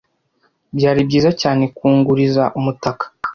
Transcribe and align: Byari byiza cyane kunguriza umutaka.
Byari 0.77 1.01
byiza 1.07 1.31
cyane 1.41 1.63
kunguriza 1.77 2.43
umutaka. 2.59 3.05